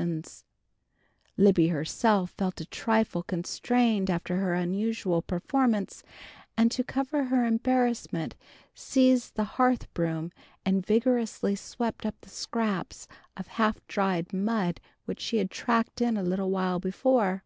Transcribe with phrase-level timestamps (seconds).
[0.00, 6.02] [Illustration: "Oh, dear Santa Claus"] Libby herself felt a trifle constrained after her unusual performance,
[6.56, 8.34] and to cover her embarrassment
[8.74, 10.32] seized the hearth broom
[10.64, 16.16] and vigorously swept up the scraps of half dried mud which she had tracked in
[16.16, 17.44] a little while before.